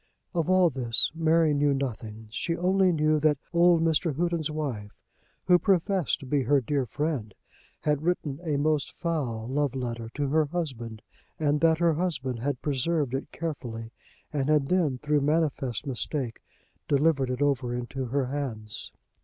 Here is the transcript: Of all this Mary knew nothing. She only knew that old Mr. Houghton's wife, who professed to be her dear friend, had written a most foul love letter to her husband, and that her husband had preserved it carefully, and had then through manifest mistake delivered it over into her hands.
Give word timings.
Of 0.33 0.49
all 0.49 0.71
this 0.71 1.11
Mary 1.13 1.53
knew 1.53 1.75
nothing. 1.75 2.27
She 2.31 2.57
only 2.57 2.91
knew 2.91 3.19
that 3.19 3.37
old 3.53 3.83
Mr. 3.83 4.15
Houghton's 4.17 4.49
wife, 4.49 4.99
who 5.45 5.59
professed 5.59 6.21
to 6.21 6.25
be 6.25 6.41
her 6.41 6.59
dear 6.59 6.87
friend, 6.87 7.35
had 7.81 8.01
written 8.01 8.39
a 8.41 8.57
most 8.57 8.93
foul 8.93 9.47
love 9.47 9.75
letter 9.75 10.09
to 10.15 10.27
her 10.29 10.45
husband, 10.45 11.03
and 11.39 11.61
that 11.61 11.77
her 11.77 11.93
husband 11.93 12.39
had 12.39 12.63
preserved 12.63 13.13
it 13.13 13.31
carefully, 13.31 13.91
and 14.33 14.49
had 14.49 14.69
then 14.69 14.97
through 14.97 15.21
manifest 15.21 15.85
mistake 15.85 16.41
delivered 16.87 17.29
it 17.29 17.43
over 17.43 17.71
into 17.75 18.05
her 18.05 18.25
hands. 18.25 18.91